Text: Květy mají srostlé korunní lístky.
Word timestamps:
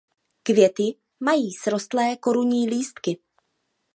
Květy 0.43 0.95
mají 1.19 1.53
srostlé 1.53 2.15
korunní 2.15 2.69
lístky. 2.69 3.17